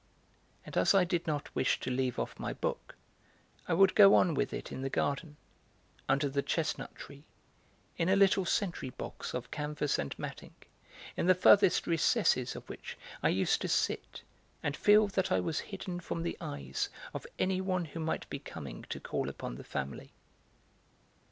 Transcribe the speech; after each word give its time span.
And 0.65 0.77
as 0.77 0.95
I 0.95 1.03
did 1.03 1.27
not 1.27 1.53
wish 1.53 1.79
to 1.81 1.91
leave 1.91 2.17
off 2.17 2.39
my 2.39 2.53
book, 2.53 2.95
I 3.67 3.75
would 3.75 3.93
go 3.93 4.15
on 4.15 4.33
with 4.33 4.51
it 4.51 4.71
in 4.71 4.81
the 4.81 4.89
garden, 4.89 5.37
under 6.09 6.27
the 6.27 6.41
chestnut 6.41 6.95
tree, 6.95 7.23
in 7.97 8.09
a 8.09 8.15
little 8.15 8.43
sentry 8.43 8.89
box 8.89 9.35
of 9.35 9.51
canvas 9.51 9.99
and 9.99 10.17
matting, 10.17 10.55
in 11.15 11.27
the 11.27 11.35
farthest 11.35 11.85
recesses 11.85 12.55
of 12.55 12.67
which 12.67 12.97
I 13.21 13.29
used 13.29 13.61
to 13.61 13.67
sit 13.67 14.23
and 14.63 14.75
feel 14.75 15.07
that 15.09 15.31
I 15.31 15.39
was 15.39 15.59
hidden 15.59 15.99
from 15.99 16.23
the 16.23 16.35
eyes 16.41 16.89
of 17.13 17.27
anyone 17.37 17.85
who 17.85 17.99
might 17.99 18.27
be 18.27 18.39
coming 18.39 18.85
to 18.89 18.99
call 18.99 19.29
upon 19.29 19.53
the 19.53 19.63
family. 19.63 20.13